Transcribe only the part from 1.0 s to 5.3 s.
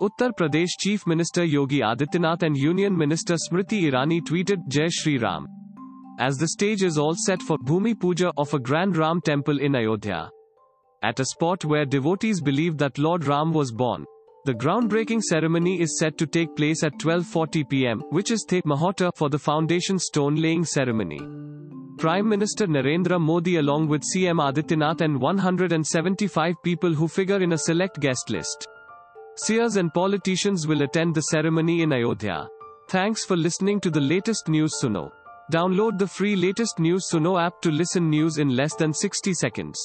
Minister Yogi Adityanath and Union Minister Smriti Irani tweeted Jai Shri